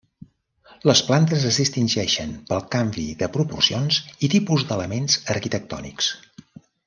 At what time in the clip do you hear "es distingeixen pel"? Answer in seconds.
1.49-2.65